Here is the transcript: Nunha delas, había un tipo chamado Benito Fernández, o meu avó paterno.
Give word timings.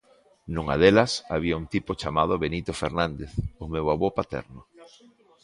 Nunha 0.53 0.75
delas, 0.81 1.11
había 1.35 1.59
un 1.61 1.65
tipo 1.73 1.91
chamado 2.01 2.33
Benito 2.43 2.73
Fernández, 2.81 3.31
o 3.63 3.65
meu 3.73 3.85
avó 3.93 4.07
paterno. 4.19 4.61